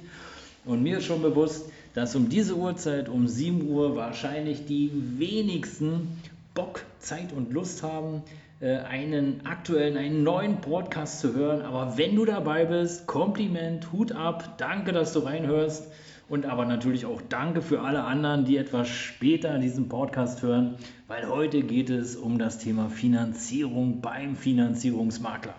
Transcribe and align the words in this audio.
und 0.64 0.84
mir 0.84 1.00
ist 1.00 1.06
schon 1.06 1.22
bewusst, 1.22 1.70
dass 1.94 2.16
um 2.16 2.30
diese 2.30 2.56
Uhrzeit, 2.56 3.10
um 3.10 3.28
7 3.28 3.68
Uhr, 3.68 3.98
wahrscheinlich 3.98 4.66
die 4.66 4.90
wenigsten 5.18 6.08
Bock, 6.54 6.86
Zeit 7.00 7.34
und 7.34 7.52
Lust 7.52 7.84
haben, 7.84 8.24
einen 8.68 9.46
aktuellen, 9.46 9.98
einen 9.98 10.24
neuen 10.24 10.62
Podcast 10.62 11.20
zu 11.20 11.34
hören. 11.34 11.62
Aber 11.62 11.98
wenn 11.98 12.16
du 12.16 12.26
dabei 12.26 12.66
bist, 12.66 13.08
Kompliment, 13.08 13.92
Hut 13.92 14.14
ab, 14.14 14.58
danke, 14.58 14.94
dass 14.94 15.14
du 15.14 15.20
reinhörst. 15.20 15.92
Und 16.30 16.46
aber 16.46 16.66
natürlich 16.66 17.06
auch 17.06 17.22
danke 17.28 17.62
für 17.62 17.82
alle 17.82 18.04
anderen, 18.04 18.46
die 18.46 18.58
etwas 18.58 18.88
später 18.88 19.60
diesen 19.60 19.90
Podcast 19.90 20.42
hören, 20.42 20.76
weil 21.08 21.28
heute 21.28 21.62
geht 21.62 21.90
es 21.90 22.16
um 22.16 22.40
das 22.40 22.58
Thema 22.58 22.90
Finanzierung 22.90 24.00
beim 24.02 24.36
Finanzierungsmakler. 24.36 25.54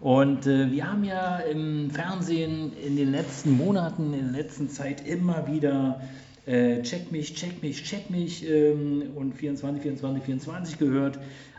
Und 0.00 0.46
äh, 0.46 0.70
wir 0.70 0.90
haben 0.90 1.04
ja 1.04 1.38
im 1.38 1.90
Fernsehen 1.90 2.72
in 2.76 2.96
den 2.96 3.10
letzten 3.10 3.56
Monaten, 3.56 4.12
in 4.12 4.32
der 4.32 4.42
letzten 4.42 4.68
Zeit 4.68 5.06
immer 5.06 5.46
wieder 5.48 6.02
äh, 6.46 6.82
Check 6.82 7.10
mich, 7.10 7.34
check 7.34 7.62
mich, 7.62 7.84
check 7.84 8.10
mich 8.10 8.46
ähm, 8.46 9.04
und 9.14 9.34
24, 9.34 9.82
24, 9.82 10.22
24 10.22 10.78
gehört 10.78 11.18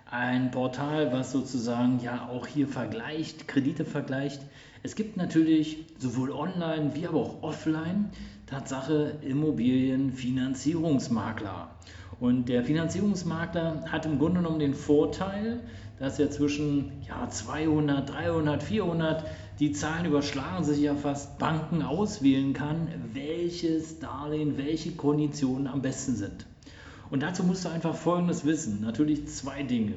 ein 0.10 0.50
Portal, 0.52 1.12
was 1.12 1.32
sozusagen 1.32 2.00
ja 2.00 2.30
auch 2.32 2.46
hier 2.48 2.68
vergleicht, 2.68 3.48
Kredite 3.48 3.86
vergleicht. 3.86 4.42
Es 4.84 4.96
gibt 4.96 5.18
natürlich 5.18 5.86
sowohl 5.98 6.32
online 6.32 6.92
wie 6.94 7.08
aber 7.08 7.22
auch 7.22 7.42
offline 7.42 8.12
Tatsache 8.46 9.14
Immobilienfinanzierungsmakler. 9.22 11.72
Und 12.20 12.48
der 12.48 12.64
Finanzierungsmakler 12.64 13.86
hat 13.92 14.06
im 14.06 14.20
Grunde 14.20 14.42
genommen 14.42 14.60
den 14.60 14.76
Vorteil, 14.76 15.62
dass 16.00 16.20
er 16.20 16.30
zwischen 16.30 16.92
ja, 17.08 17.28
200, 17.28 18.08
300, 18.10 18.62
400, 18.62 19.26
die 19.60 19.72
Zahlen 19.72 20.06
überschlagen 20.06 20.64
sich 20.64 20.78
ja 20.80 20.94
fast, 20.96 21.40
Banken 21.40 21.82
auswählen 21.82 22.54
kann, 22.54 22.88
welches 23.14 24.00
Darlehen, 24.00 24.58
welche 24.58 24.92
Konditionen 24.92 25.66
am 25.68 25.82
besten 25.82 26.16
sind. 26.16 26.46
Und 27.10 27.24
dazu 27.24 27.44
musst 27.44 27.66
du 27.66 27.70
einfach 27.70 27.96
Folgendes 27.96 28.46
wissen. 28.46 28.82
Natürlich 28.82 29.28
zwei 29.28 29.64
Dinge. 29.64 29.94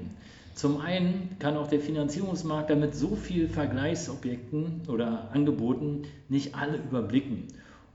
Zum 0.55 0.81
einen 0.81 1.37
kann 1.39 1.56
auch 1.56 1.69
der 1.69 1.81
Finanzierungsmarkt 1.81 2.70
damit 2.70 2.95
so 2.95 3.15
viel 3.15 3.48
Vergleichsobjekten 3.48 4.83
oder 4.89 5.31
Angeboten 5.33 6.03
nicht 6.28 6.55
alle 6.56 6.78
überblicken. 6.78 7.45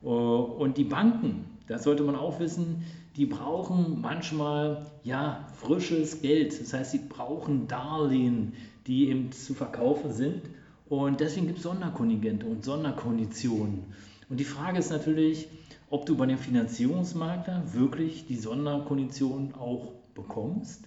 Und 0.02 0.78
die 0.78 0.86
Banken, 0.86 1.46
das 1.68 1.84
sollte 1.84 2.04
man 2.04 2.16
auch 2.16 2.40
wissen, 2.40 2.84
die 3.18 3.26
brauchen 3.26 4.02
manchmal 4.02 4.86
ja 5.04 5.48
frisches 5.58 6.22
Geld. 6.22 6.60
Das 6.60 6.74
heißt, 6.74 6.92
sie 6.92 7.02
brauchen 7.08 7.68
Darlehen, 7.68 8.54
die 8.88 9.10
eben 9.10 9.32
zu 9.32 9.54
verkaufen 9.54 10.12
sind. 10.12 10.42
Und 10.90 11.20
deswegen 11.20 11.48
gibt 11.48 11.60
es 11.60 11.64
Sonderkontingente 11.64 12.46
und 12.46 12.64
Sonderkonditionen. 12.64 13.84
Und 14.30 14.40
die 14.40 14.46
Frage 14.46 14.80
ist 14.80 14.90
natürlich, 14.90 15.48
ob 15.94 16.08
du 16.08 16.18
bei 16.18 16.26
dem 16.26 16.40
Finanzierungsmakler 16.40 17.72
wirklich 17.72 18.26
die 18.26 18.36
Sonderkonditionen 18.36 19.54
auch 19.54 19.92
bekommst 20.16 20.86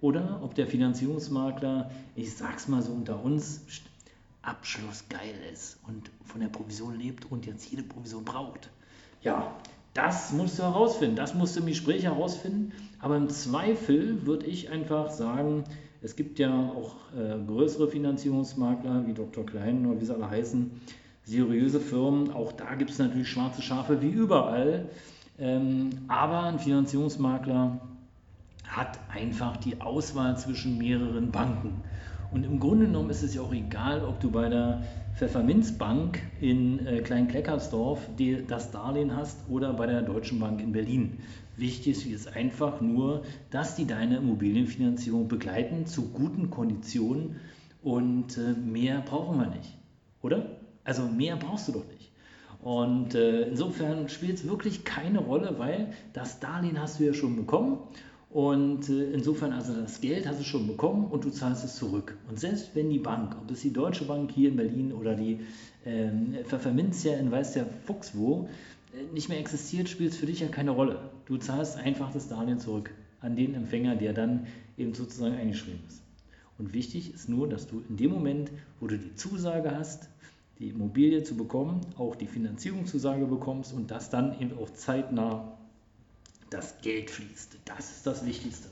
oder 0.00 0.38
ob 0.44 0.54
der 0.54 0.68
Finanzierungsmakler, 0.68 1.90
ich 2.14 2.36
sag's 2.36 2.68
mal 2.68 2.80
so 2.80 2.92
unter 2.92 3.20
uns, 3.20 3.62
abschlussgeil 4.42 5.34
ist 5.52 5.78
und 5.88 6.08
von 6.24 6.40
der 6.40 6.46
Provision 6.46 6.96
lebt 6.96 7.32
und 7.32 7.46
jetzt 7.46 7.68
jede 7.68 7.82
Provision 7.82 8.24
braucht. 8.24 8.70
Ja, 9.22 9.56
das 9.92 10.32
musst 10.32 10.60
du 10.60 10.62
herausfinden, 10.62 11.16
das 11.16 11.34
musst 11.34 11.56
du 11.56 11.60
im 11.60 11.66
Gespräch 11.66 12.04
herausfinden. 12.04 12.70
Aber 13.00 13.16
im 13.16 13.30
Zweifel 13.30 14.24
würde 14.24 14.46
ich 14.46 14.70
einfach 14.70 15.10
sagen, 15.10 15.64
es 16.00 16.14
gibt 16.14 16.38
ja 16.38 16.52
auch 16.52 16.94
äh, 17.16 17.44
größere 17.44 17.88
Finanzierungsmakler 17.88 19.04
wie 19.08 19.14
Dr. 19.14 19.44
Klein 19.44 19.84
oder 19.84 20.00
wie 20.00 20.04
sie 20.04 20.14
alle 20.14 20.30
heißen, 20.30 20.70
seriöse 21.24 21.80
Firmen. 21.80 22.32
Auch 22.32 22.52
da 22.52 22.74
gibt 22.74 22.90
es 22.90 22.98
natürlich 22.98 23.28
schwarze 23.28 23.62
Schafe 23.62 24.00
wie 24.02 24.10
überall. 24.10 24.88
Ähm, 25.38 25.90
aber 26.08 26.44
ein 26.44 26.58
Finanzierungsmakler 26.58 27.80
hat 28.64 28.98
einfach 29.12 29.56
die 29.56 29.80
Auswahl 29.80 30.36
zwischen 30.38 30.78
mehreren 30.78 31.30
Banken. 31.30 31.82
Und 32.32 32.44
im 32.44 32.58
Grunde 32.58 32.86
genommen 32.86 33.10
ist 33.10 33.22
es 33.22 33.34
ja 33.34 33.42
auch 33.42 33.52
egal, 33.52 34.04
ob 34.04 34.20
du 34.20 34.30
bei 34.30 34.48
der 34.48 34.82
Pfefferminzbank 35.16 36.20
in 36.40 36.84
äh, 36.86 37.00
Kleinkleckersdorf 37.00 38.00
das 38.48 38.72
Darlehen 38.72 39.16
hast 39.16 39.38
oder 39.48 39.72
bei 39.72 39.86
der 39.86 40.02
Deutschen 40.02 40.40
Bank 40.40 40.60
in 40.60 40.72
Berlin. 40.72 41.18
Wichtig 41.56 42.10
ist 42.10 42.34
einfach 42.34 42.80
nur, 42.80 43.22
dass 43.50 43.76
die 43.76 43.86
deine 43.86 44.16
Immobilienfinanzierung 44.16 45.28
begleiten 45.28 45.86
zu 45.86 46.10
guten 46.10 46.50
Konditionen 46.50 47.36
und 47.82 48.36
äh, 48.38 48.54
mehr 48.54 49.02
brauchen 49.02 49.38
wir 49.38 49.46
nicht. 49.46 49.78
Oder? 50.20 50.46
Also 50.84 51.06
mehr 51.06 51.36
brauchst 51.36 51.68
du 51.68 51.72
doch 51.72 51.86
nicht. 51.86 52.10
Und 52.62 53.14
äh, 53.14 53.42
insofern 53.42 54.08
spielt 54.08 54.38
es 54.38 54.48
wirklich 54.48 54.84
keine 54.84 55.18
Rolle, 55.18 55.58
weil 55.58 55.92
das 56.12 56.40
Darlehen 56.40 56.80
hast 56.80 56.98
du 56.98 57.04
ja 57.04 57.12
schon 57.12 57.36
bekommen. 57.36 57.78
Und 58.30 58.88
äh, 58.88 59.12
insofern, 59.12 59.52
also 59.52 59.74
das 59.74 60.00
Geld 60.00 60.26
hast 60.26 60.40
du 60.40 60.44
schon 60.44 60.66
bekommen 60.66 61.06
und 61.06 61.24
du 61.24 61.30
zahlst 61.30 61.64
es 61.64 61.76
zurück. 61.76 62.16
Und 62.28 62.40
selbst 62.40 62.70
wenn 62.74 62.90
die 62.90 62.98
Bank, 62.98 63.36
ob 63.40 63.50
es 63.50 63.60
die 63.60 63.72
Deutsche 63.72 64.06
Bank 64.06 64.32
hier 64.32 64.48
in 64.48 64.56
Berlin 64.56 64.92
oder 64.92 65.14
die 65.14 65.40
ähm, 65.84 66.34
Pfefferminzia 66.44 67.16
in 67.16 67.30
weiß 67.30 67.52
der 67.52 67.66
Fuchs 67.86 68.12
wo, 68.16 68.48
äh, 68.94 69.12
nicht 69.12 69.28
mehr 69.28 69.38
existiert, 69.38 69.88
spielt 69.88 70.12
es 70.12 70.18
für 70.18 70.26
dich 70.26 70.40
ja 70.40 70.48
keine 70.48 70.70
Rolle. 70.70 70.98
Du 71.26 71.36
zahlst 71.36 71.76
einfach 71.76 72.12
das 72.12 72.28
Darlehen 72.28 72.58
zurück 72.58 72.90
an 73.20 73.36
den 73.36 73.54
Empfänger, 73.54 73.94
der 73.94 74.12
dann 74.14 74.46
eben 74.76 74.94
sozusagen 74.94 75.34
eingeschrieben 75.34 75.80
ist. 75.86 76.02
Und 76.58 76.72
wichtig 76.72 77.12
ist 77.12 77.28
nur, 77.28 77.48
dass 77.48 77.66
du 77.66 77.82
in 77.88 77.96
dem 77.96 78.10
Moment, 78.10 78.50
wo 78.80 78.86
du 78.86 78.96
die 78.96 79.14
Zusage 79.14 79.76
hast, 79.76 80.08
die 80.58 80.68
Immobilie 80.68 81.22
zu 81.22 81.36
bekommen, 81.36 81.80
auch 81.98 82.16
die 82.16 82.26
Finanzierungszusage 82.26 83.26
bekommst 83.26 83.72
und 83.72 83.90
dass 83.90 84.10
dann 84.10 84.38
eben 84.40 84.58
auch 84.58 84.68
zeitnah 84.70 85.56
das 86.50 86.80
Geld 86.82 87.10
fließt. 87.10 87.56
Das 87.64 87.90
ist 87.90 88.06
das 88.06 88.24
Wichtigste. 88.24 88.68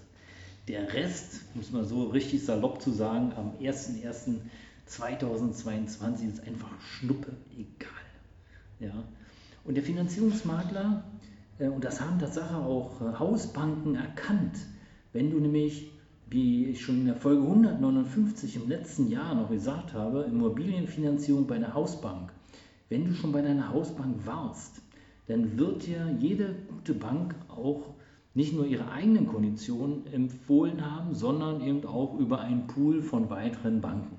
Der 0.68 0.92
Rest, 0.92 1.40
muss 1.54 1.72
man 1.72 1.84
so 1.84 2.04
richtig 2.04 2.44
salopp 2.44 2.80
zu 2.80 2.92
sagen, 2.92 3.32
am 3.36 3.50
01.01.2022 3.60 6.28
ist 6.28 6.46
einfach 6.46 6.70
Schnuppe 6.80 7.32
egal. 7.52 7.90
Ja? 8.78 8.94
Und 9.64 9.74
der 9.74 9.82
Finanzierungsmakler, 9.82 11.02
äh, 11.58 11.66
und 11.66 11.82
das 11.84 12.00
haben 12.00 12.20
Tatsache 12.20 12.54
auch 12.56 13.00
äh, 13.00 13.14
Hausbanken 13.18 13.96
erkannt, 13.96 14.56
wenn 15.12 15.30
du 15.30 15.40
nämlich 15.40 15.91
wie 16.32 16.64
ich 16.64 16.80
schon 16.80 17.00
in 17.00 17.06
der 17.06 17.16
Folge 17.16 17.42
159 17.42 18.56
im 18.56 18.68
letzten 18.68 19.10
Jahr 19.10 19.34
noch 19.34 19.50
gesagt 19.50 19.92
habe, 19.92 20.22
Immobilienfinanzierung 20.22 21.46
bei 21.46 21.56
einer 21.56 21.74
Hausbank. 21.74 22.32
Wenn 22.88 23.06
du 23.06 23.14
schon 23.14 23.32
bei 23.32 23.42
deiner 23.42 23.70
Hausbank 23.70 24.24
warst, 24.24 24.80
dann 25.26 25.58
wird 25.58 25.86
dir 25.86 26.16
jede 26.18 26.54
gute 26.68 26.94
Bank 26.94 27.34
auch 27.48 27.82
nicht 28.34 28.54
nur 28.54 28.64
ihre 28.64 28.90
eigenen 28.90 29.26
Konditionen 29.26 30.06
empfohlen 30.10 30.90
haben, 30.90 31.14
sondern 31.14 31.60
eben 31.60 31.84
auch 31.84 32.18
über 32.18 32.40
einen 32.40 32.66
Pool 32.66 33.02
von 33.02 33.28
weiteren 33.28 33.82
Banken. 33.82 34.16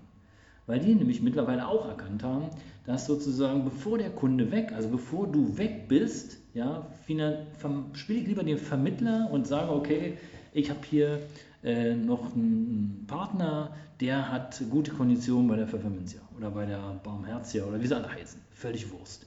Weil 0.68 0.80
die 0.80 0.94
nämlich 0.94 1.22
mittlerweile 1.22 1.68
auch 1.68 1.88
erkannt 1.88 2.24
haben, 2.24 2.46
dass 2.86 3.08
sozusagen 3.08 3.64
bevor 3.64 3.98
der 3.98 4.12
Kunde 4.12 4.52
weg, 4.52 4.72
also 4.72 4.90
bevor 4.90 5.28
du 5.28 5.58
weg 5.58 5.88
bist, 5.88 6.38
ja, 6.54 6.88
spiele 7.94 8.20
ich 8.20 8.28
lieber 8.28 8.44
den 8.44 8.60
Vermittler 8.60 9.30
und 9.32 9.48
sage, 9.48 9.72
okay, 9.72 10.18
ich 10.54 10.70
habe 10.70 10.82
hier 10.88 11.20
äh, 11.64 11.96
noch 11.96 12.34
einen 12.34 13.06
Partner, 13.08 13.74
der 14.00 14.32
hat 14.32 14.62
gute 14.70 14.92
Konditionen 14.92 15.48
bei 15.48 15.56
der 15.56 15.68
Pfefferminzia 15.68 16.22
oder 16.38 16.52
bei 16.52 16.66
der 16.66 16.80
Baumherzia 17.04 17.64
oder 17.64 17.82
wie 17.82 17.88
sie 17.88 17.96
alle 17.96 18.12
heißen. 18.12 18.42
Völlig 18.52 18.92
Wurst. 18.92 19.26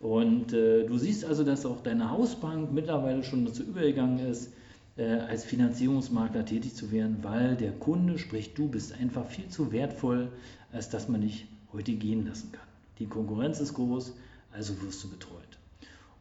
Und 0.00 0.52
äh, 0.52 0.86
du 0.86 0.96
siehst 0.98 1.24
also, 1.24 1.44
dass 1.44 1.66
auch 1.66 1.82
deine 1.82 2.10
Hausbank 2.10 2.72
mittlerweile 2.72 3.22
schon 3.22 3.44
dazu 3.44 3.62
übergegangen 3.62 4.18
ist, 4.18 4.52
äh, 4.96 5.04
als 5.04 5.44
Finanzierungsmakler 5.44 6.44
tätig 6.44 6.74
zu 6.74 6.90
werden, 6.90 7.18
weil 7.22 7.56
der 7.56 7.72
Kunde, 7.72 8.18
sprich 8.18 8.54
du, 8.54 8.68
bist 8.68 8.92
einfach 8.92 9.26
viel 9.26 9.48
zu 9.48 9.72
wertvoll, 9.72 10.28
als 10.72 10.88
dass 10.88 11.08
man 11.08 11.20
dich 11.20 11.46
heute 11.72 11.92
gehen 11.92 12.26
lassen 12.26 12.50
kann. 12.52 12.66
Die 12.98 13.06
Konkurrenz 13.06 13.60
ist 13.60 13.74
groß, 13.74 14.14
also 14.52 14.80
wirst 14.82 15.04
du 15.04 15.08
betreut. 15.08 15.58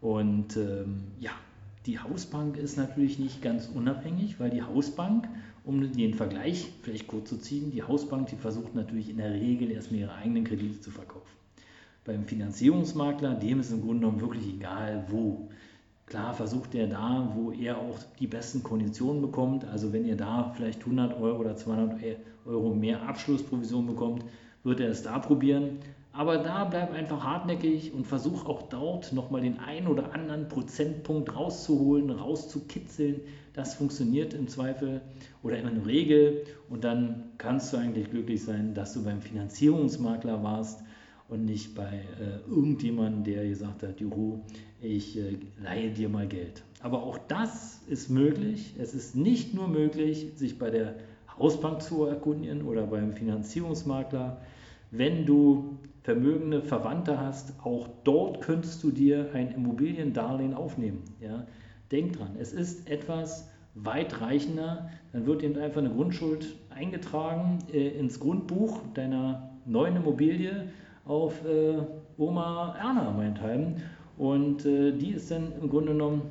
Und 0.02 0.56
ähm, 0.56 1.04
ja, 1.20 1.32
die 1.86 2.00
Hausbank 2.00 2.58
ist 2.58 2.78
natürlich 2.78 3.20
nicht 3.20 3.42
ganz 3.42 3.68
unabhängig, 3.68 4.40
weil 4.40 4.50
die 4.50 4.62
Hausbank, 4.62 5.28
um 5.64 5.92
den 5.94 6.14
Vergleich 6.14 6.70
vielleicht 6.82 7.08
kurz 7.08 7.30
zu 7.30 7.38
ziehen, 7.38 7.72
die 7.72 7.84
Hausbank, 7.84 8.28
die 8.28 8.36
versucht 8.36 8.76
natürlich 8.76 9.10
in 9.10 9.18
der 9.18 9.34
Regel 9.34 9.72
erstmal 9.72 10.02
ihre 10.02 10.16
eigenen 10.16 10.44
Kredite 10.44 10.80
zu 10.82 10.92
verkaufen. 10.92 11.28
Beim 12.06 12.26
Finanzierungsmakler, 12.26 13.36
dem 13.36 13.60
ist 13.60 13.72
im 13.72 13.82
Grunde 13.82 14.00
genommen 14.00 14.22
wirklich 14.22 14.48
egal, 14.48 15.06
wo. 15.10 15.50
Klar 16.06 16.34
versucht 16.34 16.74
er 16.74 16.88
da, 16.88 17.32
wo 17.36 17.52
er 17.52 17.78
auch 17.78 18.00
die 18.20 18.26
besten 18.26 18.64
Konditionen 18.64 19.22
bekommt. 19.22 19.64
Also 19.66 19.94
wenn 19.94 20.06
ihr 20.06 20.18
da 20.18 20.52
vielleicht 20.56 20.80
100 20.80 21.20
Euro 21.20 21.40
oder 21.40 21.56
200 21.56 22.00
Euro 22.46 22.74
mehr 22.74 23.04
Abschlussprovision 23.04 23.86
bekommt, 23.86 24.24
wird 24.64 24.80
er 24.80 24.90
es 24.90 25.04
da 25.04 25.20
probieren. 25.20 25.78
Aber 26.20 26.38
da 26.38 26.66
bleib 26.66 26.92
einfach 26.92 27.24
hartnäckig 27.24 27.94
und 27.94 28.06
versuch 28.06 28.46
auch 28.46 28.64
dort 28.64 29.14
nochmal 29.14 29.40
den 29.40 29.58
einen 29.60 29.88
oder 29.88 30.14
anderen 30.14 30.50
Prozentpunkt 30.50 31.34
rauszuholen, 31.34 32.10
rauszukitzeln. 32.10 33.22
Das 33.54 33.76
funktioniert 33.76 34.34
im 34.34 34.50
Zweifel 34.50 35.00
oder 35.44 35.58
in 35.58 35.74
der 35.74 35.86
Regel. 35.86 36.44
Und 36.70 36.84
dann 36.84 37.32
kannst 37.38 37.72
du 37.72 37.78
eigentlich 37.78 38.12
glücklich 38.12 38.44
sein, 38.44 38.74
dass 38.74 38.96
du 38.96 39.06
beim 39.06 39.22
Finanzierungsmakler 39.22 40.44
warst 40.44 40.84
und 41.30 41.46
nicht 41.46 41.74
bei 41.74 42.02
äh, 42.20 42.50
irgendjemandem, 42.50 43.24
der 43.24 43.48
gesagt 43.48 43.84
hat, 43.84 44.02
Juhu, 44.02 44.42
ich 44.82 45.18
äh, 45.18 45.38
leihe 45.64 45.92
dir 45.92 46.10
mal 46.10 46.28
Geld. 46.28 46.64
Aber 46.82 47.04
auch 47.04 47.18
das 47.30 47.80
ist 47.88 48.10
möglich. 48.10 48.76
Es 48.78 48.94
ist 48.94 49.16
nicht 49.16 49.54
nur 49.54 49.70
möglich, 49.70 50.34
sich 50.36 50.60
bei 50.60 50.70
der 50.70 50.96
Hausbank 51.38 51.82
zu 51.82 52.04
erkundigen 52.04 52.64
oder 52.64 52.88
beim 52.88 53.14
Finanzierungsmakler. 53.14 54.42
Wenn 54.92 55.26
du 55.26 55.78
vermögende 56.04 56.62
Verwandte 56.62 57.20
hast, 57.20 57.54
auch 57.64 57.88
dort 58.04 58.42
könntest 58.42 58.84
du 58.84 58.92
dir 58.92 59.30
ein 59.34 59.52
Immobiliendarlehen 59.52 60.54
aufnehmen. 60.54 61.04
Ja? 61.22 61.46
Denk 61.92 62.14
dran, 62.14 62.36
es 62.40 62.54
ist 62.54 62.90
etwas 62.90 63.50
weitreichender. 63.76 64.90
Dann 65.14 65.26
wird 65.26 65.44
eben 65.44 65.58
einfach 65.58 65.82
eine 65.82 65.92
Grundschuld 65.92 66.56
eingetragen 66.70 67.60
äh, 67.72 67.90
ins 67.90 68.20
Grundbuch 68.20 68.82
deiner 68.94 69.50
neuen 69.66 69.98
Immobilie 69.98 70.70
auf 71.06 71.46
äh, 71.46 71.78
Oma 72.18 72.76
Erna 72.80 73.12
meinethalben. 73.12 73.76
Und 74.18 74.66
äh, 74.66 74.92
die 74.92 75.12
ist 75.12 75.32
dann 75.32 75.54
im 75.62 75.70
Grunde 75.70 75.94
genommen 75.94 76.24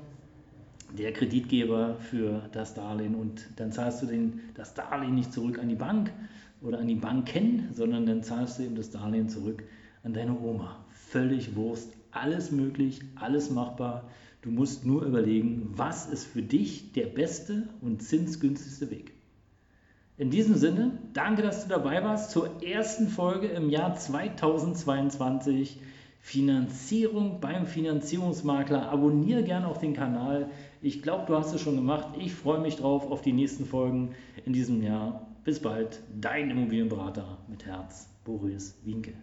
der 0.96 1.12
Kreditgeber 1.12 1.96
für 2.00 2.48
das 2.52 2.74
Darlehen. 2.74 3.14
Und 3.14 3.46
dann 3.56 3.72
zahlst 3.72 4.02
du 4.02 4.06
den, 4.06 4.40
das 4.54 4.74
Darlehen 4.74 5.14
nicht 5.14 5.32
zurück 5.32 5.58
an 5.58 5.68
die 5.68 5.74
Bank 5.74 6.12
oder 6.62 6.78
an 6.78 6.86
die 6.86 6.94
Banken, 6.94 7.68
sondern 7.72 8.06
dann 8.06 8.22
zahlst 8.22 8.58
du 8.58 8.64
eben 8.64 8.76
das 8.76 8.90
Darlehen 8.90 9.28
zurück 9.28 9.62
an 10.02 10.14
deine 10.14 10.38
Oma. 10.38 10.84
Völlig 10.92 11.56
Wurst, 11.56 11.92
alles 12.10 12.50
möglich, 12.50 13.00
alles 13.16 13.50
machbar. 13.50 14.08
Du 14.42 14.50
musst 14.50 14.86
nur 14.86 15.02
überlegen, 15.04 15.72
was 15.74 16.06
ist 16.06 16.24
für 16.24 16.42
dich 16.42 16.92
der 16.92 17.06
beste 17.06 17.68
und 17.80 18.02
zinsgünstigste 18.02 18.90
Weg. 18.90 19.12
In 20.16 20.30
diesem 20.30 20.56
Sinne, 20.56 20.98
danke, 21.12 21.42
dass 21.42 21.62
du 21.62 21.68
dabei 21.68 22.02
warst 22.02 22.32
zur 22.32 22.62
ersten 22.62 23.08
Folge 23.08 23.46
im 23.48 23.70
Jahr 23.70 23.94
2022. 23.94 25.80
Finanzierung 26.20 27.40
beim 27.40 27.66
Finanzierungsmakler. 27.66 28.90
Abonniere 28.90 29.42
gerne 29.44 29.68
auch 29.68 29.78
den 29.78 29.94
Kanal. 29.94 30.50
Ich 30.82 31.02
glaube, 31.02 31.24
du 31.26 31.36
hast 31.36 31.54
es 31.54 31.60
schon 31.60 31.76
gemacht. 31.76 32.08
Ich 32.18 32.34
freue 32.34 32.60
mich 32.60 32.76
drauf 32.76 33.10
auf 33.10 33.22
die 33.22 33.32
nächsten 33.32 33.64
Folgen 33.64 34.14
in 34.44 34.52
diesem 34.52 34.82
Jahr. 34.82 35.26
Bis 35.44 35.60
bald, 35.60 36.02
dein 36.20 36.50
Immobilienberater 36.50 37.38
mit 37.48 37.64
Herz, 37.64 38.08
Boris 38.24 38.78
Winke. 38.84 39.14